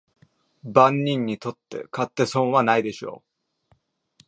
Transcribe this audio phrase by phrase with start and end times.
[0.63, 3.21] 万人にとって買って損はないでしょ
[3.69, 3.71] う